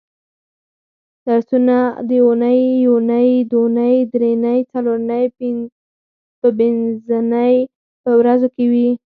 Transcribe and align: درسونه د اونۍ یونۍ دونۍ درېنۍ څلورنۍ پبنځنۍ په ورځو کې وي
درسونه 1.25 1.77
د 2.07 2.09
اونۍ 2.25 2.61
یونۍ 2.85 3.29
دونۍ 3.51 3.95
درېنۍ 4.13 4.59
څلورنۍ 4.71 5.23
پبنځنۍ 6.39 7.55
په 8.03 8.11
ورځو 8.19 8.47
کې 8.55 8.65
وي 8.71 8.89